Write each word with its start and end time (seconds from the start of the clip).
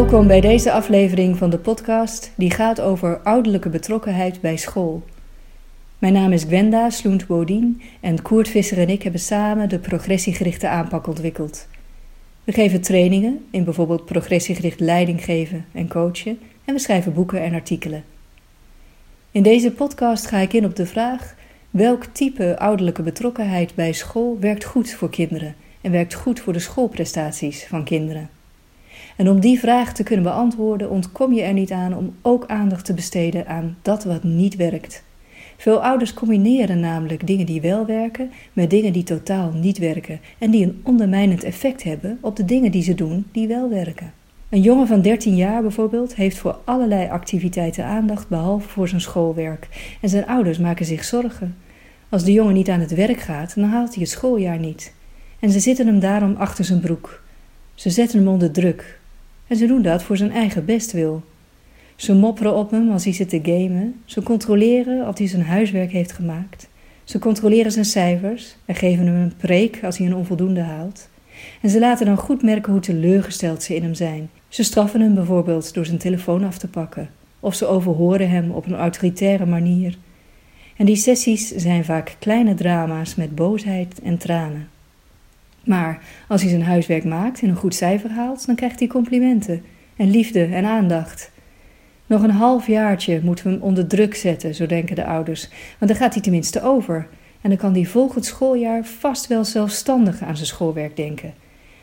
Welkom 0.00 0.26
bij 0.26 0.40
deze 0.40 0.72
aflevering 0.72 1.36
van 1.36 1.50
de 1.50 1.58
podcast 1.58 2.32
die 2.36 2.50
gaat 2.50 2.80
over 2.80 3.18
ouderlijke 3.18 3.68
betrokkenheid 3.68 4.40
bij 4.40 4.56
school. 4.56 5.02
Mijn 5.98 6.12
naam 6.12 6.32
is 6.32 6.42
Gwenda 6.42 6.90
Sloent-Bodien 6.90 7.82
en 8.00 8.22
Koert 8.22 8.48
Visser 8.48 8.78
en 8.78 8.88
ik 8.88 9.02
hebben 9.02 9.20
samen 9.20 9.68
de 9.68 9.78
progressiegerichte 9.78 10.68
aanpak 10.68 11.06
ontwikkeld. 11.06 11.66
We 12.44 12.52
geven 12.52 12.80
trainingen 12.80 13.44
in 13.50 13.64
bijvoorbeeld 13.64 14.04
progressiegericht 14.04 14.80
leiding 14.80 15.24
geven 15.24 15.64
en 15.72 15.88
coachen 15.88 16.38
en 16.64 16.74
we 16.74 16.80
schrijven 16.80 17.12
boeken 17.12 17.42
en 17.42 17.54
artikelen. 17.54 18.04
In 19.30 19.42
deze 19.42 19.72
podcast 19.72 20.26
ga 20.26 20.38
ik 20.38 20.52
in 20.52 20.64
op 20.64 20.76
de 20.76 20.86
vraag 20.86 21.34
welk 21.70 22.04
type 22.04 22.58
ouderlijke 22.58 23.02
betrokkenheid 23.02 23.74
bij 23.74 23.92
school 23.92 24.36
werkt 24.40 24.64
goed 24.64 24.90
voor 24.90 25.10
kinderen 25.10 25.54
en 25.80 25.90
werkt 25.90 26.14
goed 26.14 26.40
voor 26.40 26.52
de 26.52 26.58
schoolprestaties 26.58 27.64
van 27.64 27.84
kinderen. 27.84 28.39
En 29.20 29.28
om 29.28 29.40
die 29.40 29.58
vraag 29.58 29.92
te 29.92 30.02
kunnen 30.02 30.24
beantwoorden, 30.24 30.90
ontkom 30.90 31.32
je 31.32 31.42
er 31.42 31.52
niet 31.52 31.70
aan 31.70 31.96
om 31.96 32.14
ook 32.22 32.46
aandacht 32.46 32.84
te 32.84 32.94
besteden 32.94 33.46
aan 33.46 33.76
dat 33.82 34.04
wat 34.04 34.22
niet 34.22 34.56
werkt. 34.56 35.02
Veel 35.56 35.82
ouders 35.82 36.14
combineren 36.14 36.80
namelijk 36.80 37.26
dingen 37.26 37.46
die 37.46 37.60
wel 37.60 37.86
werken 37.86 38.30
met 38.52 38.70
dingen 38.70 38.92
die 38.92 39.02
totaal 39.02 39.52
niet 39.52 39.78
werken 39.78 40.20
en 40.38 40.50
die 40.50 40.64
een 40.64 40.80
ondermijnend 40.84 41.44
effect 41.44 41.82
hebben 41.82 42.18
op 42.20 42.36
de 42.36 42.44
dingen 42.44 42.70
die 42.70 42.82
ze 42.82 42.94
doen 42.94 43.26
die 43.32 43.48
wel 43.48 43.68
werken. 43.68 44.12
Een 44.48 44.60
jongen 44.60 44.86
van 44.86 45.02
13 45.02 45.36
jaar 45.36 45.62
bijvoorbeeld 45.62 46.14
heeft 46.14 46.38
voor 46.38 46.58
allerlei 46.64 47.08
activiteiten 47.08 47.84
aandacht 47.84 48.28
behalve 48.28 48.68
voor 48.68 48.88
zijn 48.88 49.00
schoolwerk 49.00 49.68
en 50.00 50.08
zijn 50.08 50.26
ouders 50.26 50.58
maken 50.58 50.86
zich 50.86 51.04
zorgen. 51.04 51.56
Als 52.08 52.24
de 52.24 52.32
jongen 52.32 52.54
niet 52.54 52.68
aan 52.68 52.80
het 52.80 52.94
werk 52.94 53.20
gaat, 53.20 53.54
dan 53.54 53.64
haalt 53.64 53.94
hij 53.94 54.02
het 54.02 54.12
schooljaar 54.12 54.58
niet. 54.58 54.94
En 55.38 55.50
ze 55.50 55.60
zitten 55.60 55.86
hem 55.86 56.00
daarom 56.00 56.34
achter 56.38 56.64
zijn 56.64 56.80
broek. 56.80 57.22
Ze 57.74 57.90
zetten 57.90 58.18
hem 58.18 58.28
onder 58.28 58.50
druk, 58.50 58.99
en 59.50 59.56
ze 59.56 59.66
doen 59.66 59.82
dat 59.82 60.02
voor 60.02 60.16
zijn 60.16 60.32
eigen 60.32 60.64
bestwil. 60.64 61.22
Ze 61.96 62.14
mopperen 62.14 62.54
op 62.54 62.70
hem 62.70 62.90
als 62.90 63.04
hij 63.04 63.12
zit 63.12 63.28
te 63.28 63.40
gamen. 63.42 64.00
Ze 64.04 64.22
controleren 64.22 65.08
of 65.08 65.18
hij 65.18 65.26
zijn 65.26 65.42
huiswerk 65.42 65.90
heeft 65.90 66.12
gemaakt. 66.12 66.68
Ze 67.04 67.18
controleren 67.18 67.72
zijn 67.72 67.84
cijfers 67.84 68.56
en 68.64 68.74
geven 68.74 69.06
hem 69.06 69.14
een 69.14 69.36
preek 69.36 69.84
als 69.84 69.98
hij 69.98 70.06
een 70.06 70.14
onvoldoende 70.14 70.60
haalt. 70.60 71.08
En 71.62 71.70
ze 71.70 71.78
laten 71.78 72.06
dan 72.06 72.16
goed 72.16 72.42
merken 72.42 72.72
hoe 72.72 72.80
teleurgesteld 72.80 73.62
ze 73.62 73.74
in 73.74 73.82
hem 73.82 73.94
zijn. 73.94 74.30
Ze 74.48 74.62
straffen 74.62 75.00
hem 75.00 75.14
bijvoorbeeld 75.14 75.74
door 75.74 75.86
zijn 75.86 75.98
telefoon 75.98 76.44
af 76.44 76.58
te 76.58 76.68
pakken. 76.68 77.10
Of 77.40 77.54
ze 77.54 77.66
overhoren 77.66 78.30
hem 78.30 78.50
op 78.50 78.66
een 78.66 78.76
autoritaire 78.76 79.46
manier. 79.46 79.98
En 80.76 80.86
die 80.86 80.96
sessies 80.96 81.48
zijn 81.48 81.84
vaak 81.84 82.16
kleine 82.18 82.54
drama's 82.54 83.14
met 83.14 83.34
boosheid 83.34 84.00
en 84.02 84.18
tranen. 84.18 84.68
Maar 85.64 86.02
als 86.28 86.40
hij 86.40 86.50
zijn 86.50 86.62
huiswerk 86.62 87.04
maakt 87.04 87.42
en 87.42 87.48
een 87.48 87.56
goed 87.56 87.74
cijfer 87.74 88.10
haalt, 88.10 88.46
dan 88.46 88.54
krijgt 88.54 88.78
hij 88.78 88.88
complimenten 88.88 89.62
en 89.96 90.10
liefde 90.10 90.44
en 90.44 90.64
aandacht. 90.64 91.30
Nog 92.06 92.22
een 92.22 92.30
half 92.30 92.66
jaartje 92.66 93.20
moeten 93.22 93.44
we 93.44 93.50
hem 93.50 93.62
onder 93.62 93.86
druk 93.86 94.14
zetten, 94.14 94.54
zo 94.54 94.66
denken 94.66 94.96
de 94.96 95.04
ouders, 95.04 95.48
want 95.78 95.90
dan 95.90 96.00
gaat 96.00 96.14
hij 96.14 96.22
tenminste 96.22 96.62
over. 96.62 97.08
En 97.40 97.48
dan 97.48 97.58
kan 97.58 97.72
hij 97.72 97.84
volgend 97.84 98.24
schooljaar 98.24 98.84
vast 98.84 99.26
wel 99.26 99.44
zelfstandig 99.44 100.22
aan 100.22 100.36
zijn 100.36 100.48
schoolwerk 100.48 100.96
denken. 100.96 101.34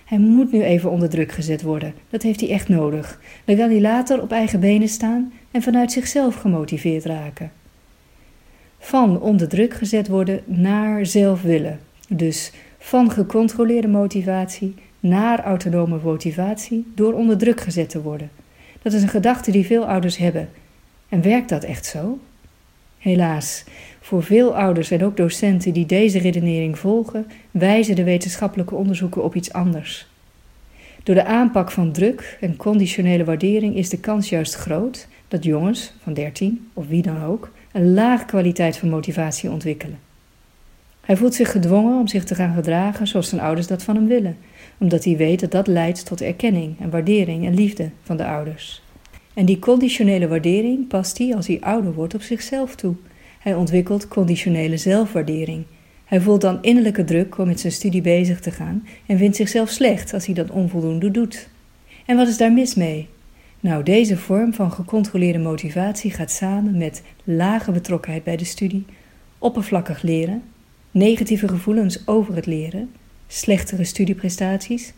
Hij 0.05 0.17
moet 0.17 0.51
nu 0.51 0.63
even 0.63 0.91
onder 0.91 1.09
druk 1.09 1.31
gezet 1.31 1.61
worden, 1.61 1.93
dat 2.09 2.21
heeft 2.21 2.39
hij 2.39 2.49
echt 2.49 2.69
nodig. 2.69 3.19
Dan 3.45 3.55
kan 3.55 3.69
hij 3.69 3.81
later 3.81 4.21
op 4.21 4.31
eigen 4.31 4.59
benen 4.59 4.87
staan 4.87 5.33
en 5.51 5.61
vanuit 5.61 5.91
zichzelf 5.91 6.35
gemotiveerd 6.35 7.05
raken. 7.05 7.51
Van 8.79 9.21
onder 9.21 9.47
druk 9.47 9.73
gezet 9.73 10.07
worden 10.07 10.41
naar 10.45 11.05
zelf 11.05 11.41
willen. 11.41 11.79
Dus 12.09 12.51
van 12.87 13.11
gecontroleerde 13.11 13.87
motivatie 13.87 14.75
naar 14.99 15.43
autonome 15.43 15.99
motivatie 16.03 16.85
door 16.95 17.13
onder 17.13 17.37
druk 17.37 17.61
gezet 17.61 17.89
te 17.89 18.01
worden. 18.01 18.29
Dat 18.81 18.93
is 18.93 19.01
een 19.01 19.07
gedachte 19.07 19.51
die 19.51 19.65
veel 19.65 19.87
ouders 19.87 20.17
hebben. 20.17 20.49
En 21.09 21.21
werkt 21.21 21.49
dat 21.49 21.63
echt 21.63 21.85
zo? 21.85 22.19
Helaas, 22.97 23.63
voor 24.01 24.23
veel 24.23 24.55
ouders 24.55 24.91
en 24.91 25.03
ook 25.03 25.17
docenten 25.17 25.73
die 25.73 25.85
deze 25.85 26.19
redenering 26.19 26.79
volgen, 26.79 27.27
wijzen 27.51 27.95
de 27.95 28.03
wetenschappelijke 28.03 28.75
onderzoeken 28.75 29.23
op 29.23 29.35
iets 29.35 29.53
anders. 29.53 30.07
Door 31.03 31.15
de 31.15 31.25
aanpak 31.25 31.71
van 31.71 31.91
druk 31.91 32.37
en 32.41 32.55
conditionele 32.55 33.23
waardering 33.23 33.75
is 33.75 33.89
de 33.89 33.99
kans 33.99 34.29
juist 34.29 34.55
groot 34.55 35.07
dat 35.27 35.43
jongens 35.43 35.93
van 36.03 36.13
13 36.13 36.69
of 36.73 36.87
wie 36.87 37.01
dan 37.01 37.23
ook 37.23 37.51
een 37.71 37.93
laag 37.93 38.25
kwaliteit 38.25 38.77
van 38.77 38.89
motivatie 38.89 39.51
ontwikkelen. 39.51 40.06
Hij 41.07 41.17
voelt 41.17 41.35
zich 41.35 41.51
gedwongen 41.51 41.99
om 41.99 42.07
zich 42.07 42.23
te 42.23 42.35
gaan 42.35 42.55
gedragen 42.55 43.07
zoals 43.07 43.29
zijn 43.29 43.41
ouders 43.41 43.67
dat 43.67 43.83
van 43.83 43.95
hem 43.95 44.07
willen, 44.07 44.37
omdat 44.77 45.03
hij 45.03 45.17
weet 45.17 45.39
dat 45.39 45.51
dat 45.51 45.67
leidt 45.67 46.05
tot 46.05 46.21
erkenning 46.21 46.79
en 46.79 46.89
waardering 46.89 47.45
en 47.45 47.53
liefde 47.53 47.89
van 48.01 48.17
de 48.17 48.25
ouders. 48.25 48.83
En 49.33 49.45
die 49.45 49.59
conditionele 49.59 50.27
waardering 50.27 50.87
past 50.87 51.17
hij 51.17 51.35
als 51.35 51.47
hij 51.47 51.59
ouder 51.61 51.93
wordt 51.93 52.13
op 52.13 52.21
zichzelf 52.21 52.75
toe. 52.75 52.95
Hij 53.39 53.55
ontwikkelt 53.55 54.07
conditionele 54.07 54.77
zelfwaardering. 54.77 55.63
Hij 56.05 56.21
voelt 56.21 56.41
dan 56.41 56.61
innerlijke 56.61 57.03
druk 57.03 57.37
om 57.37 57.47
met 57.47 57.59
zijn 57.59 57.73
studie 57.73 58.01
bezig 58.01 58.39
te 58.39 58.51
gaan 58.51 58.87
en 59.05 59.17
vindt 59.17 59.35
zichzelf 59.35 59.69
slecht 59.69 60.13
als 60.13 60.25
hij 60.25 60.35
dat 60.35 60.51
onvoldoende 60.51 61.11
doet. 61.11 61.49
En 62.05 62.17
wat 62.17 62.27
is 62.27 62.37
daar 62.37 62.53
mis 62.53 62.75
mee? 62.75 63.07
Nou, 63.59 63.83
deze 63.83 64.17
vorm 64.17 64.53
van 64.53 64.71
gecontroleerde 64.71 65.39
motivatie 65.39 66.11
gaat 66.11 66.31
samen 66.31 66.77
met 66.77 67.03
lage 67.23 67.71
betrokkenheid 67.71 68.23
bij 68.23 68.37
de 68.37 68.45
studie, 68.45 68.85
oppervlakkig 69.37 70.01
leren, 70.01 70.43
negatieve 70.97 71.47
gevoelens 71.47 72.07
over 72.07 72.35
het 72.35 72.45
leren, 72.45 72.91
slechtere 73.27 73.83
studieprestaties 73.83 74.93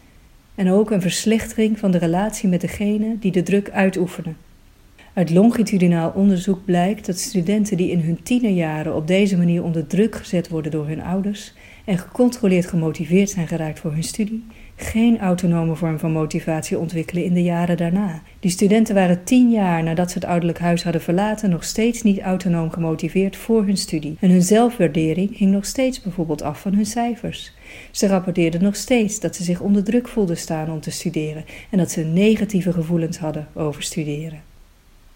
en 0.55 0.71
ook 0.71 0.91
een 0.91 1.01
verslechtering 1.01 1.79
van 1.79 1.91
de 1.91 1.97
relatie 1.97 2.49
met 2.49 2.61
degene 2.61 3.15
die 3.19 3.31
de 3.31 3.43
druk 3.43 3.69
uitoefenen. 3.69 4.37
Uit 5.13 5.29
longitudinaal 5.29 6.11
onderzoek 6.15 6.65
blijkt 6.65 7.05
dat 7.05 7.19
studenten 7.19 7.77
die 7.77 7.91
in 7.91 7.99
hun 7.99 8.23
tienerjaren 8.23 8.95
op 8.95 9.07
deze 9.07 9.37
manier 9.37 9.63
onder 9.63 9.87
druk 9.87 10.15
gezet 10.15 10.49
worden 10.49 10.71
door 10.71 10.87
hun 10.87 11.01
ouders 11.01 11.53
en 11.85 11.97
gecontroleerd 11.97 12.66
gemotiveerd 12.66 13.29
zijn 13.29 13.47
geraakt 13.47 13.79
voor 13.79 13.91
hun 13.91 14.03
studie, 14.03 14.43
geen 14.81 15.19
autonome 15.19 15.75
vorm 15.75 16.00
van 16.00 16.12
motivatie 16.12 16.79
ontwikkelen 16.79 17.23
in 17.23 17.34
de 17.34 17.44
jaren 17.44 17.78
daarna. 17.78 18.22
Die 18.40 18.51
studenten 18.51 18.95
waren 18.95 19.23
tien 19.23 19.51
jaar 19.51 19.84
nadat 19.84 20.12
ze 20.12 20.17
het 20.17 20.28
ouderlijk 20.28 20.59
huis 20.59 20.84
hadden 20.84 21.01
verlaten 21.01 21.50
nog 21.50 21.63
steeds 21.63 22.01
niet 22.01 22.19
autonoom 22.19 22.72
gemotiveerd 22.72 23.35
voor 23.35 23.66
hun 23.66 23.78
studie. 23.78 24.17
En 24.19 24.29
hun 24.29 24.41
zelfwaardering 24.41 25.38
hing 25.38 25.51
nog 25.51 25.66
steeds 25.66 26.01
bijvoorbeeld 26.01 26.41
af 26.41 26.62
van 26.62 26.73
hun 26.73 26.85
cijfers. 26.85 27.53
Ze 27.91 28.07
rapporteerden 28.07 28.63
nog 28.63 28.75
steeds 28.75 29.19
dat 29.19 29.35
ze 29.35 29.44
zich 29.44 29.59
onder 29.59 29.84
druk 29.84 30.07
voelden 30.07 30.38
staan 30.38 30.72
om 30.72 30.79
te 30.79 30.91
studeren 30.91 31.46
en 31.69 31.78
dat 31.78 31.91
ze 31.91 32.01
negatieve 32.01 32.73
gevoelens 32.73 33.17
hadden 33.17 33.47
over 33.53 33.84
studeren. 33.84 34.41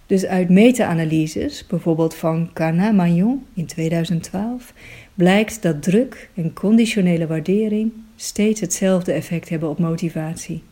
Dus 0.05 0.25
uit 0.25 0.49
meta-analyses, 0.49 1.67
bijvoorbeeld 1.67 2.15
van 2.15 2.49
Cana 2.53 2.91
Magnon 2.91 3.45
in 3.53 3.65
2012, 3.65 4.73
blijkt 5.13 5.61
dat 5.61 5.83
druk 5.83 6.29
en 6.35 6.53
conditionele 6.53 7.27
waardering 7.27 7.91
steeds 8.15 8.59
hetzelfde 8.59 9.11
effect 9.11 9.49
hebben 9.49 9.69
op 9.69 9.79
motivatie. 9.79 10.63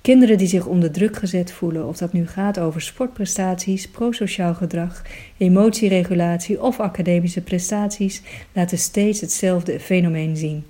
Kinderen 0.00 0.38
die 0.38 0.46
zich 0.46 0.66
onder 0.66 0.90
druk 0.90 1.16
gezet 1.16 1.52
voelen, 1.52 1.86
of 1.86 1.96
dat 1.96 2.12
nu 2.12 2.26
gaat 2.26 2.58
over 2.58 2.80
sportprestaties, 2.80 3.88
prosociaal 3.88 4.54
gedrag, 4.54 5.02
emotieregulatie 5.36 6.62
of 6.62 6.80
academische 6.80 7.40
prestaties, 7.40 8.22
laten 8.52 8.78
steeds 8.78 9.20
hetzelfde 9.20 9.80
fenomeen 9.80 10.36
zien. 10.36 10.64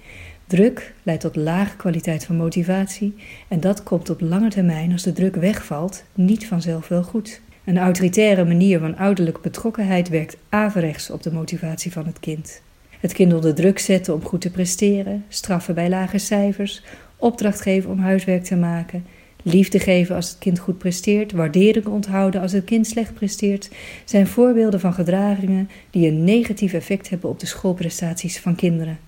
Druk 0.46 0.94
leidt 1.02 1.20
tot 1.20 1.36
lage 1.36 1.76
kwaliteit 1.76 2.24
van 2.24 2.36
motivatie 2.36 3.14
en 3.48 3.60
dat 3.60 3.82
komt 3.82 4.10
op 4.10 4.20
lange 4.20 4.48
termijn, 4.48 4.92
als 4.92 5.02
de 5.02 5.12
druk 5.12 5.36
wegvalt, 5.36 6.04
niet 6.14 6.46
vanzelf 6.46 6.88
wel 6.88 7.02
goed. 7.02 7.40
Een 7.64 7.78
autoritaire 7.78 8.44
manier 8.44 8.78
van 8.78 8.96
ouderlijke 8.96 9.40
betrokkenheid 9.40 10.08
werkt 10.08 10.36
averechts 10.48 11.10
op 11.10 11.22
de 11.22 11.32
motivatie 11.32 11.92
van 11.92 12.06
het 12.06 12.20
kind. 12.20 12.62
Het 13.00 13.12
kind 13.12 13.34
onder 13.34 13.54
druk 13.54 13.78
zetten 13.78 14.14
om 14.14 14.24
goed 14.24 14.40
te 14.40 14.50
presteren, 14.50 15.24
straffen 15.28 15.74
bij 15.74 15.88
lage 15.88 16.18
cijfers, 16.18 16.82
opdracht 17.16 17.60
geven 17.60 17.90
om 17.90 17.98
huiswerk 17.98 18.44
te 18.44 18.56
maken, 18.56 19.04
liefde 19.42 19.78
geven 19.78 20.14
als 20.14 20.28
het 20.28 20.38
kind 20.38 20.58
goed 20.58 20.78
presteert, 20.78 21.32
waardering 21.32 21.86
onthouden 21.86 22.40
als 22.40 22.52
het 22.52 22.64
kind 22.64 22.86
slecht 22.86 23.14
presteert, 23.14 23.70
zijn 24.04 24.26
voorbeelden 24.26 24.80
van 24.80 24.92
gedragingen 24.92 25.70
die 25.90 26.08
een 26.08 26.24
negatief 26.24 26.72
effect 26.72 27.08
hebben 27.08 27.30
op 27.30 27.40
de 27.40 27.46
schoolprestaties 27.46 28.38
van 28.38 28.54
kinderen. 28.54 28.98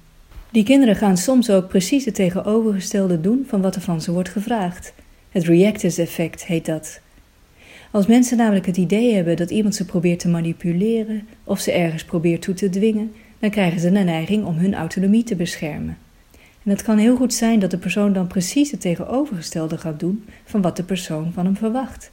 Die 0.51 0.65
kinderen 0.65 0.97
gaan 0.97 1.17
soms 1.17 1.51
ook 1.51 1.69
precies 1.69 2.05
het 2.05 2.15
tegenovergestelde 2.15 3.21
doen 3.21 3.45
van 3.49 3.61
wat 3.61 3.75
er 3.75 3.81
van 3.81 4.01
ze 4.01 4.13
wordt 4.13 4.29
gevraagd. 4.29 4.93
Het 5.31 5.45
reactance 5.45 6.03
effect 6.03 6.45
heet 6.45 6.67
dat. 6.67 7.01
Als 7.91 8.07
mensen 8.07 8.37
namelijk 8.37 8.67
het 8.67 8.77
idee 8.77 9.15
hebben 9.15 9.37
dat 9.37 9.51
iemand 9.51 9.75
ze 9.75 9.85
probeert 9.85 10.19
te 10.19 10.29
manipuleren 10.29 11.27
of 11.45 11.61
ze 11.61 11.73
ergens 11.73 12.05
probeert 12.05 12.43
toe 12.43 12.55
te 12.55 12.69
dwingen, 12.69 13.13
dan 13.41 13.51
krijgen 13.51 13.81
ze 13.81 13.93
de 13.93 13.99
neiging 13.99 14.45
om 14.45 14.57
hun 14.57 14.75
autonomie 14.75 15.25
te 15.25 15.37
beschermen. 15.37 15.99
En 16.63 16.71
het 16.71 16.83
kan 16.83 16.99
heel 16.99 17.17
goed 17.17 17.35
zijn 17.35 17.59
dat 17.59 17.71
de 17.71 17.79
persoon 17.79 18.13
dan 18.13 18.27
precies 18.27 18.71
het 18.71 18.81
tegenovergestelde 18.81 19.79
gaat 19.79 20.01
doen 20.01 20.25
van 20.45 20.63
wat 20.63 20.77
de 20.77 20.83
persoon 20.83 21.33
van 21.33 21.45
hem 21.45 21.57
verwacht. 21.57 22.11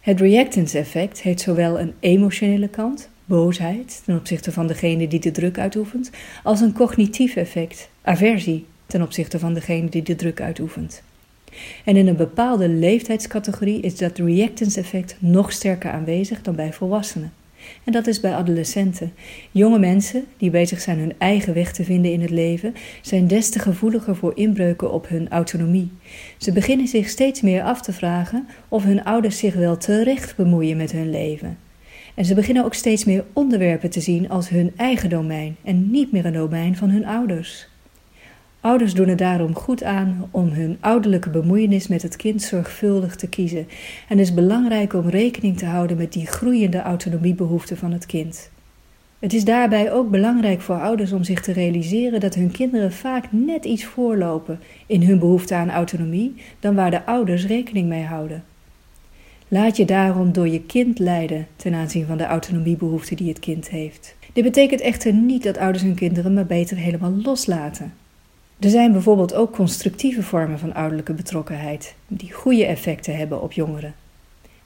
Het 0.00 0.20
reactance 0.20 0.78
effect 0.78 1.22
heeft 1.22 1.40
zowel 1.40 1.80
een 1.80 1.92
emotionele 2.00 2.68
kant, 2.68 3.08
boosheid 3.24 4.02
ten 4.04 4.16
opzichte 4.16 4.52
van 4.52 4.66
degene 4.66 5.08
die 5.08 5.20
de 5.20 5.30
druk 5.30 5.58
uitoefent, 5.58 6.10
als 6.42 6.60
een 6.60 6.72
cognitief 6.72 7.36
effect, 7.36 7.88
aversie 8.02 8.66
ten 8.86 9.02
opzichte 9.02 9.38
van 9.38 9.54
degene 9.54 9.88
die 9.88 10.02
de 10.02 10.16
druk 10.16 10.40
uitoefent. 10.40 11.02
En 11.84 11.96
in 11.96 12.06
een 12.06 12.16
bepaalde 12.16 12.68
leeftijdscategorie 12.68 13.80
is 13.80 13.96
dat 13.96 14.18
reactance 14.18 14.80
effect 14.80 15.16
nog 15.18 15.52
sterker 15.52 15.90
aanwezig 15.90 16.42
dan 16.42 16.54
bij 16.54 16.72
volwassenen. 16.72 17.32
En 17.84 17.92
dat 17.92 18.06
is 18.06 18.20
bij 18.20 18.34
adolescenten. 18.34 19.12
Jonge 19.50 19.78
mensen 19.78 20.24
die 20.36 20.50
bezig 20.50 20.80
zijn 20.80 20.98
hun 20.98 21.12
eigen 21.18 21.54
weg 21.54 21.72
te 21.72 21.84
vinden 21.84 22.12
in 22.12 22.20
het 22.20 22.30
leven, 22.30 22.74
zijn 23.00 23.26
des 23.26 23.50
te 23.50 23.58
gevoeliger 23.58 24.16
voor 24.16 24.32
inbreuken 24.34 24.92
op 24.92 25.08
hun 25.08 25.28
autonomie. 25.30 25.90
Ze 26.38 26.52
beginnen 26.52 26.88
zich 26.88 27.08
steeds 27.08 27.40
meer 27.40 27.62
af 27.62 27.82
te 27.82 27.92
vragen 27.92 28.48
of 28.68 28.84
hun 28.84 29.04
ouders 29.04 29.38
zich 29.38 29.54
wel 29.54 29.76
terecht 29.76 30.36
bemoeien 30.36 30.76
met 30.76 30.92
hun 30.92 31.10
leven. 31.10 31.58
En 32.14 32.24
ze 32.24 32.34
beginnen 32.34 32.64
ook 32.64 32.74
steeds 32.74 33.04
meer 33.04 33.24
onderwerpen 33.32 33.90
te 33.90 34.00
zien 34.00 34.28
als 34.30 34.48
hun 34.48 34.72
eigen 34.76 35.08
domein 35.08 35.56
en 35.64 35.90
niet 35.90 36.12
meer 36.12 36.24
een 36.24 36.32
domein 36.32 36.76
van 36.76 36.90
hun 36.90 37.06
ouders. 37.06 37.70
Ouders 38.62 38.94
doen 38.94 39.08
er 39.08 39.16
daarom 39.16 39.54
goed 39.54 39.82
aan 39.82 40.28
om 40.30 40.48
hun 40.48 40.76
ouderlijke 40.80 41.30
bemoeienis 41.30 41.88
met 41.88 42.02
het 42.02 42.16
kind 42.16 42.42
zorgvuldig 42.42 43.16
te 43.16 43.28
kiezen. 43.28 43.66
En 44.08 44.18
is 44.18 44.34
belangrijk 44.34 44.92
om 44.92 45.08
rekening 45.08 45.58
te 45.58 45.66
houden 45.66 45.96
met 45.96 46.12
die 46.12 46.26
groeiende 46.26 46.80
autonomiebehoeften 46.80 47.76
van 47.76 47.92
het 47.92 48.06
kind. 48.06 48.50
Het 49.18 49.32
is 49.32 49.44
daarbij 49.44 49.92
ook 49.92 50.10
belangrijk 50.10 50.60
voor 50.60 50.80
ouders 50.80 51.12
om 51.12 51.24
zich 51.24 51.40
te 51.40 51.52
realiseren 51.52 52.20
dat 52.20 52.34
hun 52.34 52.50
kinderen 52.50 52.92
vaak 52.92 53.24
net 53.30 53.64
iets 53.64 53.84
voorlopen 53.84 54.60
in 54.86 55.02
hun 55.02 55.18
behoefte 55.18 55.54
aan 55.54 55.70
autonomie 55.70 56.34
dan 56.60 56.74
waar 56.74 56.90
de 56.90 57.06
ouders 57.06 57.46
rekening 57.46 57.88
mee 57.88 58.04
houden. 58.04 58.44
Laat 59.48 59.76
je 59.76 59.84
daarom 59.84 60.32
door 60.32 60.48
je 60.48 60.62
kind 60.62 60.98
leiden 60.98 61.46
ten 61.56 61.74
aanzien 61.74 62.06
van 62.06 62.16
de 62.16 62.24
autonomiebehoeften 62.24 63.16
die 63.16 63.28
het 63.28 63.38
kind 63.38 63.68
heeft. 63.68 64.14
Dit 64.32 64.44
betekent 64.44 64.80
echter 64.80 65.12
niet 65.12 65.42
dat 65.42 65.58
ouders 65.58 65.82
hun 65.82 65.94
kinderen 65.94 66.34
maar 66.34 66.46
beter 66.46 66.76
helemaal 66.76 67.14
loslaten. 67.22 68.01
Er 68.62 68.70
zijn 68.70 68.92
bijvoorbeeld 68.92 69.34
ook 69.34 69.52
constructieve 69.52 70.22
vormen 70.22 70.58
van 70.58 70.74
ouderlijke 70.74 71.12
betrokkenheid, 71.12 71.94
die 72.06 72.32
goede 72.32 72.66
effecten 72.66 73.16
hebben 73.16 73.42
op 73.42 73.52
jongeren. 73.52 73.94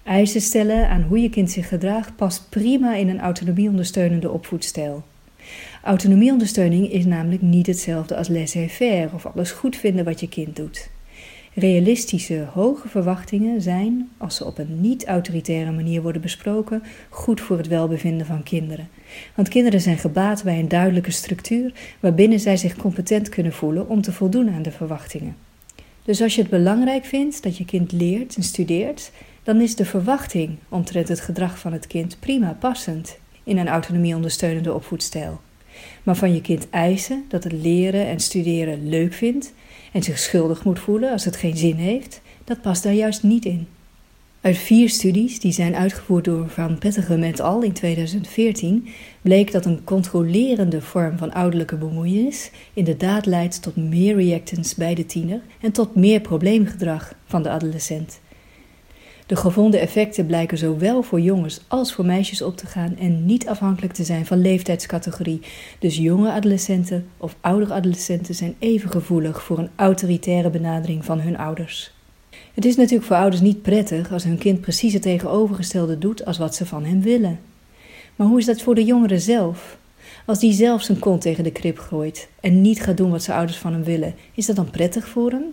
Eisen 0.02 0.40
stellen 0.40 0.88
aan 0.88 1.02
hoe 1.02 1.20
je 1.20 1.30
kind 1.30 1.50
zich 1.50 1.68
gedraagt 1.68 2.16
past 2.16 2.46
prima 2.48 2.94
in 2.94 3.08
een 3.08 3.20
autonomieondersteunende 3.20 4.30
opvoedstijl. 4.30 5.04
Autonomieondersteuning 5.82 6.92
is 6.92 7.04
namelijk 7.04 7.42
niet 7.42 7.66
hetzelfde 7.66 8.16
als 8.16 8.28
laissez-faire 8.28 9.08
of 9.14 9.26
alles 9.26 9.50
goed 9.50 9.76
vinden 9.76 10.04
wat 10.04 10.20
je 10.20 10.28
kind 10.28 10.56
doet. 10.56 10.88
Realistische, 11.58 12.46
hoge 12.52 12.88
verwachtingen 12.88 13.62
zijn, 13.62 14.10
als 14.18 14.36
ze 14.36 14.44
op 14.44 14.58
een 14.58 14.80
niet-autoritaire 14.80 15.70
manier 15.70 16.02
worden 16.02 16.22
besproken, 16.22 16.82
goed 17.08 17.40
voor 17.40 17.56
het 17.56 17.68
welbevinden 17.68 18.26
van 18.26 18.42
kinderen. 18.42 18.88
Want 19.34 19.48
kinderen 19.48 19.80
zijn 19.80 19.98
gebaat 19.98 20.44
bij 20.44 20.58
een 20.58 20.68
duidelijke 20.68 21.10
structuur 21.10 21.72
waarbinnen 22.00 22.40
zij 22.40 22.56
zich 22.56 22.76
competent 22.76 23.28
kunnen 23.28 23.52
voelen 23.52 23.88
om 23.88 24.00
te 24.00 24.12
voldoen 24.12 24.50
aan 24.50 24.62
de 24.62 24.70
verwachtingen. 24.70 25.36
Dus 26.02 26.22
als 26.22 26.34
je 26.34 26.40
het 26.40 26.50
belangrijk 26.50 27.04
vindt 27.04 27.42
dat 27.42 27.56
je 27.56 27.64
kind 27.64 27.92
leert 27.92 28.36
en 28.36 28.42
studeert, 28.42 29.10
dan 29.42 29.60
is 29.60 29.76
de 29.76 29.84
verwachting 29.84 30.56
omtrent 30.68 31.08
het 31.08 31.20
gedrag 31.20 31.58
van 31.58 31.72
het 31.72 31.86
kind 31.86 32.16
prima 32.20 32.56
passend 32.60 33.18
in 33.44 33.58
een 33.58 33.68
autonomie-ondersteunende 33.68 34.74
opvoedstijl. 34.74 35.40
Maar 36.02 36.16
van 36.16 36.34
je 36.34 36.40
kind 36.40 36.70
eisen 36.70 37.24
dat 37.28 37.44
het 37.44 37.52
leren 37.52 38.06
en 38.06 38.20
studeren 38.20 38.88
leuk 38.88 39.12
vindt 39.12 39.52
en 39.92 40.02
zich 40.02 40.18
schuldig 40.18 40.64
moet 40.64 40.78
voelen 40.78 41.12
als 41.12 41.24
het 41.24 41.36
geen 41.36 41.56
zin 41.56 41.76
heeft, 41.76 42.20
dat 42.44 42.60
past 42.60 42.82
daar 42.82 42.92
juist 42.92 43.22
niet 43.22 43.44
in. 43.44 43.66
Uit 44.40 44.58
vier 44.58 44.88
studies 44.88 45.40
die 45.40 45.52
zijn 45.52 45.76
uitgevoerd 45.76 46.24
door 46.24 46.48
Van 46.48 46.78
Pettigem 46.78 47.22
et 47.22 47.40
al. 47.40 47.62
in 47.62 47.72
2014 47.72 48.88
bleek 49.22 49.52
dat 49.52 49.64
een 49.64 49.84
controlerende 49.84 50.82
vorm 50.82 51.18
van 51.18 51.32
ouderlijke 51.32 51.76
bemoeienis 51.76 52.50
inderdaad 52.74 53.26
leidt 53.26 53.62
tot 53.62 53.76
meer 53.76 54.16
reactance 54.16 54.74
bij 54.78 54.94
de 54.94 55.06
tiener 55.06 55.40
en 55.60 55.72
tot 55.72 55.94
meer 55.94 56.20
probleemgedrag 56.20 57.14
van 57.24 57.42
de 57.42 57.50
adolescent. 57.50 58.20
De 59.26 59.36
gevonden 59.36 59.80
effecten 59.80 60.26
blijken 60.26 60.58
zowel 60.58 61.02
voor 61.02 61.20
jongens 61.20 61.60
als 61.68 61.92
voor 61.92 62.04
meisjes 62.04 62.42
op 62.42 62.56
te 62.56 62.66
gaan 62.66 62.96
en 62.98 63.26
niet 63.26 63.48
afhankelijk 63.48 63.92
te 63.92 64.04
zijn 64.04 64.26
van 64.26 64.40
leeftijdscategorie. 64.40 65.40
Dus 65.78 65.96
jonge 65.96 66.30
adolescenten 66.30 67.08
of 67.16 67.36
oudere 67.40 67.74
adolescenten 67.74 68.34
zijn 68.34 68.54
even 68.58 68.90
gevoelig 68.90 69.42
voor 69.42 69.58
een 69.58 69.70
autoritaire 69.76 70.50
benadering 70.50 71.04
van 71.04 71.20
hun 71.20 71.38
ouders. 71.38 71.94
Het 72.54 72.64
is 72.64 72.76
natuurlijk 72.76 73.06
voor 73.06 73.16
ouders 73.16 73.42
niet 73.42 73.62
prettig 73.62 74.12
als 74.12 74.24
hun 74.24 74.38
kind 74.38 74.60
precies 74.60 74.92
het 74.92 75.02
tegenovergestelde 75.02 75.98
doet 75.98 76.24
als 76.24 76.38
wat 76.38 76.54
ze 76.54 76.66
van 76.66 76.84
hem 76.84 77.00
willen. 77.00 77.40
Maar 78.16 78.26
hoe 78.26 78.38
is 78.38 78.46
dat 78.46 78.62
voor 78.62 78.74
de 78.74 78.84
jongere 78.84 79.18
zelf? 79.18 79.78
Als 80.26 80.38
die 80.38 80.52
zelf 80.52 80.82
zijn 80.82 80.98
kont 80.98 81.20
tegen 81.20 81.44
de 81.44 81.52
krip 81.52 81.78
gooit 81.78 82.28
en 82.40 82.60
niet 82.60 82.82
gaat 82.82 82.96
doen 82.96 83.10
wat 83.10 83.22
zijn 83.22 83.36
ouders 83.36 83.58
van 83.58 83.72
hem 83.72 83.84
willen, 83.84 84.14
is 84.34 84.46
dat 84.46 84.56
dan 84.56 84.70
prettig 84.70 85.08
voor 85.08 85.30
hem? 85.30 85.44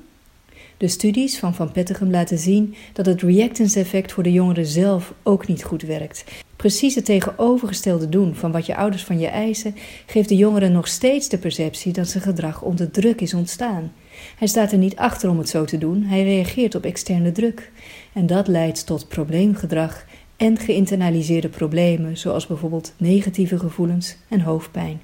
De 0.83 0.89
studies 0.89 1.39
van 1.39 1.55
Van 1.55 1.71
Pettigem 1.71 2.09
laten 2.09 2.37
zien 2.37 2.75
dat 2.93 3.05
het 3.05 3.21
reactance-effect 3.21 4.11
voor 4.11 4.23
de 4.23 4.31
jongeren 4.31 4.65
zelf 4.65 5.13
ook 5.23 5.47
niet 5.47 5.63
goed 5.63 5.81
werkt. 5.81 6.23
Precies 6.55 6.95
het 6.95 7.05
tegenovergestelde 7.05 8.09
doen 8.09 8.35
van 8.35 8.51
wat 8.51 8.65
je 8.65 8.75
ouders 8.75 9.03
van 9.03 9.19
je 9.19 9.27
eisen, 9.27 9.75
geeft 10.05 10.29
de 10.29 10.35
jongeren 10.35 10.71
nog 10.71 10.87
steeds 10.87 11.29
de 11.29 11.37
perceptie 11.37 11.93
dat 11.93 12.07
zijn 12.07 12.23
gedrag 12.23 12.61
onder 12.61 12.91
druk 12.91 13.21
is 13.21 13.33
ontstaan. 13.33 13.91
Hij 14.37 14.47
staat 14.47 14.71
er 14.71 14.77
niet 14.77 14.95
achter 14.95 15.29
om 15.29 15.37
het 15.37 15.49
zo 15.49 15.65
te 15.65 15.77
doen, 15.77 16.03
hij 16.03 16.23
reageert 16.23 16.75
op 16.75 16.83
externe 16.83 17.31
druk. 17.31 17.71
En 18.13 18.27
dat 18.27 18.47
leidt 18.47 18.85
tot 18.85 19.07
probleemgedrag 19.07 20.05
en 20.37 20.57
geïnternaliseerde 20.57 21.49
problemen, 21.49 22.17
zoals 22.17 22.47
bijvoorbeeld 22.47 22.93
negatieve 22.97 23.59
gevoelens 23.59 24.15
en 24.29 24.41
hoofdpijn. 24.41 25.01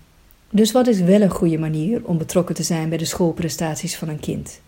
Dus 0.50 0.72
wat 0.72 0.88
is 0.88 1.02
wel 1.02 1.22
een 1.22 1.30
goede 1.30 1.58
manier 1.58 2.02
om 2.06 2.18
betrokken 2.18 2.56
te 2.56 2.64
zijn 2.64 2.90
bij 2.90 2.98
de 2.98 3.06
schoolprestaties 3.06 3.96
van 3.96 4.10
een 4.10 4.20
kind? 4.20 4.62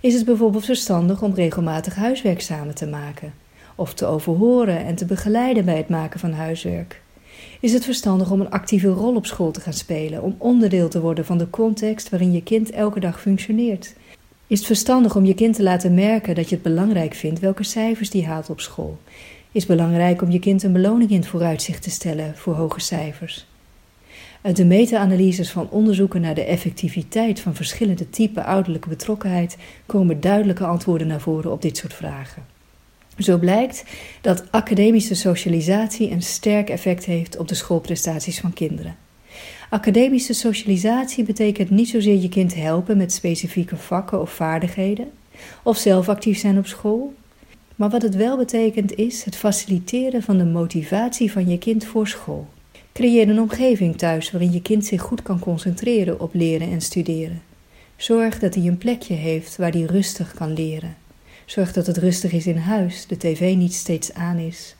Is 0.00 0.14
het 0.14 0.24
bijvoorbeeld 0.24 0.64
verstandig 0.64 1.22
om 1.22 1.34
regelmatig 1.34 1.94
huiswerk 1.94 2.40
samen 2.40 2.74
te 2.74 2.86
maken, 2.86 3.34
of 3.74 3.94
te 3.94 4.06
overhoren 4.06 4.84
en 4.84 4.94
te 4.94 5.04
begeleiden 5.04 5.64
bij 5.64 5.76
het 5.76 5.88
maken 5.88 6.20
van 6.20 6.32
huiswerk? 6.32 7.00
Is 7.60 7.72
het 7.72 7.84
verstandig 7.84 8.30
om 8.30 8.40
een 8.40 8.50
actieve 8.50 8.88
rol 8.88 9.16
op 9.16 9.26
school 9.26 9.50
te 9.50 9.60
gaan 9.60 9.72
spelen, 9.72 10.22
om 10.22 10.34
onderdeel 10.38 10.88
te 10.88 11.00
worden 11.00 11.24
van 11.24 11.38
de 11.38 11.50
context 11.50 12.08
waarin 12.08 12.32
je 12.32 12.42
kind 12.42 12.70
elke 12.70 13.00
dag 13.00 13.20
functioneert? 13.20 13.94
Is 14.46 14.58
het 14.58 14.66
verstandig 14.66 15.16
om 15.16 15.24
je 15.24 15.34
kind 15.34 15.54
te 15.54 15.62
laten 15.62 15.94
merken 15.94 16.34
dat 16.34 16.48
je 16.48 16.54
het 16.54 16.64
belangrijk 16.64 17.14
vindt 17.14 17.40
welke 17.40 17.64
cijfers 17.64 18.10
die 18.10 18.26
haalt 18.26 18.50
op 18.50 18.60
school? 18.60 18.98
Is 19.52 19.62
het 19.62 19.76
belangrijk 19.76 20.22
om 20.22 20.30
je 20.30 20.38
kind 20.38 20.62
een 20.62 20.72
beloning 20.72 21.10
in 21.10 21.18
het 21.18 21.28
vooruitzicht 21.28 21.82
te 21.82 21.90
stellen 21.90 22.36
voor 22.36 22.54
hoge 22.54 22.80
cijfers? 22.80 23.46
Uit 24.42 24.56
de 24.56 24.64
meta-analyses 24.64 25.50
van 25.50 25.70
onderzoeken 25.70 26.20
naar 26.20 26.34
de 26.34 26.44
effectiviteit 26.44 27.40
van 27.40 27.54
verschillende 27.54 28.10
typen 28.10 28.44
ouderlijke 28.44 28.88
betrokkenheid 28.88 29.56
komen 29.86 30.20
duidelijke 30.20 30.64
antwoorden 30.64 31.06
naar 31.06 31.20
voren 31.20 31.52
op 31.52 31.62
dit 31.62 31.76
soort 31.76 31.94
vragen. 31.94 32.44
Zo 33.18 33.38
blijkt 33.38 33.84
dat 34.20 34.44
academische 34.50 35.14
socialisatie 35.14 36.10
een 36.10 36.22
sterk 36.22 36.70
effect 36.70 37.04
heeft 37.04 37.36
op 37.36 37.48
de 37.48 37.54
schoolprestaties 37.54 38.40
van 38.40 38.52
kinderen. 38.52 38.96
Academische 39.70 40.32
socialisatie 40.32 41.24
betekent 41.24 41.70
niet 41.70 41.88
zozeer 41.88 42.20
je 42.20 42.28
kind 42.28 42.54
helpen 42.54 42.96
met 42.96 43.12
specifieke 43.12 43.76
vakken 43.76 44.20
of 44.20 44.30
vaardigheden, 44.30 45.10
of 45.62 45.76
zelf 45.76 46.08
actief 46.08 46.38
zijn 46.38 46.58
op 46.58 46.66
school. 46.66 47.14
Maar 47.76 47.90
wat 47.90 48.02
het 48.02 48.14
wel 48.16 48.36
betekent 48.36 48.94
is 48.94 49.24
het 49.24 49.36
faciliteren 49.36 50.22
van 50.22 50.38
de 50.38 50.44
motivatie 50.44 51.32
van 51.32 51.48
je 51.48 51.58
kind 51.58 51.84
voor 51.84 52.08
school. 52.08 52.48
Creëer 52.98 53.28
een 53.28 53.40
omgeving 53.40 53.96
thuis 53.96 54.30
waarin 54.30 54.52
je 54.52 54.62
kind 54.62 54.86
zich 54.86 55.02
goed 55.02 55.22
kan 55.22 55.38
concentreren 55.38 56.20
op 56.20 56.34
leren 56.34 56.70
en 56.70 56.80
studeren. 56.80 57.42
Zorg 57.96 58.38
dat 58.38 58.54
hij 58.54 58.66
een 58.66 58.78
plekje 58.78 59.14
heeft 59.14 59.56
waar 59.56 59.70
hij 59.70 59.82
rustig 59.82 60.34
kan 60.34 60.52
leren. 60.52 60.96
Zorg 61.44 61.72
dat 61.72 61.86
het 61.86 61.96
rustig 61.96 62.32
is 62.32 62.46
in 62.46 62.56
huis, 62.56 63.06
de 63.06 63.16
tv 63.16 63.54
niet 63.54 63.74
steeds 63.74 64.14
aan 64.14 64.36
is. 64.36 64.76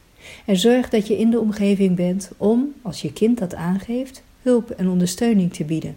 En 0.46 0.56
zorg 0.56 0.88
dat 0.88 1.06
je 1.06 1.18
in 1.18 1.30
de 1.30 1.40
omgeving 1.40 1.96
bent 1.96 2.30
om, 2.36 2.74
als 2.82 3.02
je 3.02 3.12
kind 3.12 3.38
dat 3.38 3.54
aangeeft, 3.54 4.22
hulp 4.42 4.70
en 4.70 4.88
ondersteuning 4.88 5.52
te 5.52 5.64
bieden. 5.64 5.96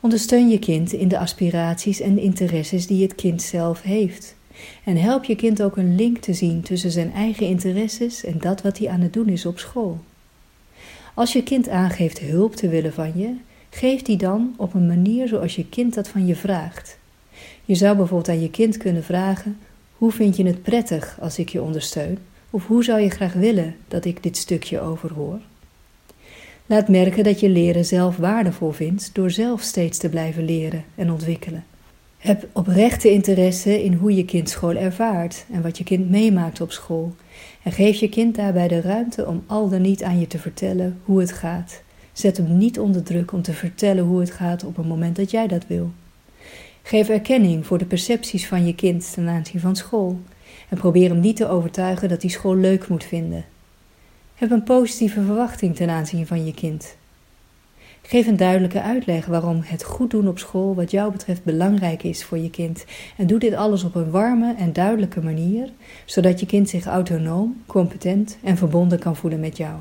Ondersteun 0.00 0.48
je 0.48 0.58
kind 0.58 0.92
in 0.92 1.08
de 1.08 1.18
aspiraties 1.18 2.00
en 2.00 2.18
interesses 2.18 2.86
die 2.86 3.02
het 3.02 3.14
kind 3.14 3.42
zelf 3.42 3.82
heeft. 3.82 4.34
En 4.84 4.96
help 4.96 5.24
je 5.24 5.36
kind 5.36 5.62
ook 5.62 5.76
een 5.76 5.94
link 5.94 6.18
te 6.18 6.34
zien 6.34 6.62
tussen 6.62 6.90
zijn 6.90 7.12
eigen 7.12 7.46
interesses 7.46 8.24
en 8.24 8.38
dat 8.38 8.62
wat 8.62 8.78
hij 8.78 8.88
aan 8.88 9.00
het 9.00 9.12
doen 9.12 9.28
is 9.28 9.46
op 9.46 9.58
school. 9.58 10.00
Als 11.16 11.32
je 11.32 11.42
kind 11.42 11.68
aangeeft 11.68 12.18
hulp 12.18 12.56
te 12.56 12.68
willen 12.68 12.92
van 12.92 13.12
je, 13.14 13.34
geef 13.70 14.02
die 14.02 14.16
dan 14.16 14.54
op 14.56 14.74
een 14.74 14.86
manier 14.86 15.28
zoals 15.28 15.56
je 15.56 15.68
kind 15.68 15.94
dat 15.94 16.08
van 16.08 16.26
je 16.26 16.36
vraagt. 16.36 16.98
Je 17.64 17.74
zou 17.74 17.96
bijvoorbeeld 17.96 18.28
aan 18.28 18.40
je 18.40 18.50
kind 18.50 18.76
kunnen 18.76 19.04
vragen: 19.04 19.58
Hoe 19.96 20.12
vind 20.12 20.36
je 20.36 20.46
het 20.46 20.62
prettig 20.62 21.18
als 21.20 21.38
ik 21.38 21.48
je 21.48 21.62
ondersteun? 21.62 22.18
Of 22.50 22.66
hoe 22.66 22.84
zou 22.84 23.00
je 23.00 23.10
graag 23.10 23.32
willen 23.32 23.76
dat 23.88 24.04
ik 24.04 24.22
dit 24.22 24.36
stukje 24.36 24.80
overhoor? 24.80 25.38
Laat 26.66 26.88
merken 26.88 27.24
dat 27.24 27.40
je 27.40 27.48
leren 27.48 27.84
zelf 27.84 28.16
waardevol 28.16 28.72
vindt 28.72 29.10
door 29.12 29.30
zelf 29.30 29.60
steeds 29.60 29.98
te 29.98 30.08
blijven 30.08 30.44
leren 30.44 30.84
en 30.94 31.10
ontwikkelen. 31.10 31.64
Heb 32.18 32.48
oprechte 32.52 33.10
interesse 33.10 33.84
in 33.84 33.92
hoe 33.92 34.14
je 34.14 34.24
kind 34.24 34.48
school 34.50 34.74
ervaart 34.76 35.44
en 35.52 35.62
wat 35.62 35.78
je 35.78 35.84
kind 35.84 36.10
meemaakt 36.10 36.60
op 36.60 36.72
school. 36.72 37.14
En 37.66 37.72
geef 37.72 37.98
je 37.98 38.08
kind 38.08 38.34
daarbij 38.34 38.68
de 38.68 38.80
ruimte 38.80 39.26
om 39.26 39.44
al 39.46 39.68
dan 39.68 39.82
niet 39.82 40.02
aan 40.02 40.20
je 40.20 40.26
te 40.26 40.38
vertellen 40.38 41.00
hoe 41.04 41.20
het 41.20 41.32
gaat. 41.32 41.82
Zet 42.12 42.36
hem 42.36 42.56
niet 42.56 42.78
onder 42.78 43.02
druk 43.02 43.32
om 43.32 43.42
te 43.42 43.52
vertellen 43.52 44.04
hoe 44.04 44.20
het 44.20 44.30
gaat 44.30 44.64
op 44.64 44.76
het 44.76 44.86
moment 44.86 45.16
dat 45.16 45.30
jij 45.30 45.46
dat 45.46 45.66
wil. 45.66 45.90
Geef 46.82 47.08
erkenning 47.08 47.66
voor 47.66 47.78
de 47.78 47.84
percepties 47.84 48.46
van 48.46 48.66
je 48.66 48.74
kind 48.74 49.12
ten 49.12 49.28
aanzien 49.28 49.60
van 49.60 49.76
school 49.76 50.20
en 50.68 50.76
probeer 50.76 51.08
hem 51.08 51.20
niet 51.20 51.36
te 51.36 51.48
overtuigen 51.48 52.08
dat 52.08 52.22
hij 52.22 52.30
school 52.30 52.56
leuk 52.56 52.88
moet 52.88 53.04
vinden. 53.04 53.44
Heb 54.34 54.50
een 54.50 54.62
positieve 54.62 55.22
verwachting 55.22 55.76
ten 55.76 55.90
aanzien 55.90 56.26
van 56.26 56.44
je 56.44 56.54
kind. 56.54 56.96
Geef 58.08 58.26
een 58.26 58.36
duidelijke 58.36 58.82
uitleg 58.82 59.26
waarom 59.26 59.60
het 59.64 59.84
goed 59.84 60.10
doen 60.10 60.28
op 60.28 60.38
school 60.38 60.74
wat 60.74 60.90
jou 60.90 61.12
betreft 61.12 61.44
belangrijk 61.44 62.02
is 62.02 62.24
voor 62.24 62.38
je 62.38 62.50
kind. 62.50 62.84
En 63.16 63.26
doe 63.26 63.38
dit 63.38 63.54
alles 63.54 63.84
op 63.84 63.94
een 63.94 64.10
warme 64.10 64.54
en 64.58 64.72
duidelijke 64.72 65.22
manier, 65.22 65.70
zodat 66.04 66.40
je 66.40 66.46
kind 66.46 66.68
zich 66.68 66.86
autonoom, 66.86 67.62
competent 67.66 68.38
en 68.42 68.56
verbonden 68.56 68.98
kan 68.98 69.16
voelen 69.16 69.40
met 69.40 69.56
jou. 69.56 69.74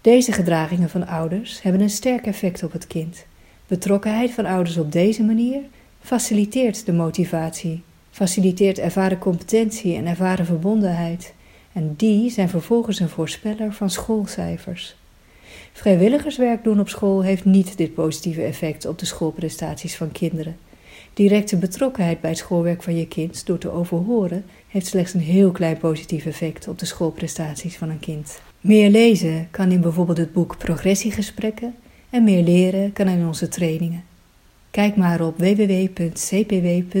Deze 0.00 0.32
gedragingen 0.32 0.88
van 0.90 1.06
ouders 1.06 1.62
hebben 1.62 1.80
een 1.80 1.90
sterk 1.90 2.26
effect 2.26 2.62
op 2.62 2.72
het 2.72 2.86
kind. 2.86 3.26
Betrokkenheid 3.66 4.30
van 4.30 4.46
ouders 4.46 4.76
op 4.76 4.92
deze 4.92 5.22
manier 5.22 5.60
faciliteert 6.00 6.86
de 6.86 6.92
motivatie, 6.92 7.82
faciliteert 8.10 8.78
ervaren 8.78 9.18
competentie 9.18 9.96
en 9.96 10.06
ervaren 10.06 10.46
verbondenheid. 10.46 11.34
En 11.72 11.94
die 11.96 12.30
zijn 12.30 12.48
vervolgens 12.48 13.00
een 13.00 13.08
voorspeller 13.08 13.72
van 13.72 13.90
schoolcijfers. 13.90 14.96
Vrijwilligerswerk 15.76 16.64
doen 16.64 16.80
op 16.80 16.88
school 16.88 17.22
heeft 17.22 17.44
niet 17.44 17.76
dit 17.76 17.94
positieve 17.94 18.42
effect 18.42 18.86
op 18.86 18.98
de 18.98 19.06
schoolprestaties 19.06 19.96
van 19.96 20.12
kinderen. 20.12 20.56
Directe 21.14 21.56
betrokkenheid 21.56 22.20
bij 22.20 22.30
het 22.30 22.38
schoolwerk 22.38 22.82
van 22.82 22.96
je 22.96 23.08
kind 23.08 23.46
door 23.46 23.58
te 23.58 23.70
overhoren 23.70 24.44
heeft 24.68 24.86
slechts 24.86 25.14
een 25.14 25.20
heel 25.20 25.50
klein 25.50 25.78
positief 25.78 26.26
effect 26.26 26.68
op 26.68 26.78
de 26.78 26.86
schoolprestaties 26.86 27.76
van 27.76 27.90
een 27.90 28.00
kind. 28.00 28.40
Meer 28.60 28.90
lezen 28.90 29.48
kan 29.50 29.70
in 29.70 29.80
bijvoorbeeld 29.80 30.18
het 30.18 30.32
boek 30.32 30.58
Progressiegesprekken 30.58 31.74
en 32.10 32.24
meer 32.24 32.42
leren 32.42 32.92
kan 32.92 33.08
in 33.08 33.26
onze 33.26 33.48
trainingen. 33.48 34.04
Kijk 34.70 34.96
maar 34.96 35.20
op 35.20 35.38
www.cpw.nu. 35.38 36.94